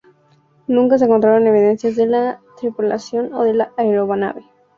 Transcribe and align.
Nunca 0.65 0.97
se 0.97 1.05
encontraron 1.05 1.45
evidencias 1.45 1.95
de 1.95 2.07
la 2.07 2.41
tripulación 2.57 3.35
o 3.35 3.43
de 3.43 3.53
la 3.53 3.71
aeronave. 3.77 4.43